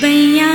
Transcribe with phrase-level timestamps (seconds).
[0.00, 0.49] 不呀。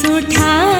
[0.00, 0.77] सुठा